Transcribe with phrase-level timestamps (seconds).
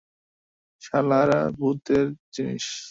[0.81, 2.01] শালার ভূতুড়ে
[2.35, 2.65] জিনিস।